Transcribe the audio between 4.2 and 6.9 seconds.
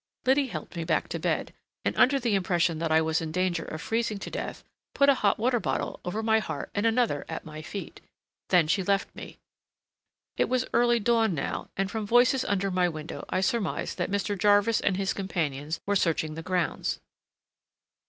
death, put a hot water bottle over my heart and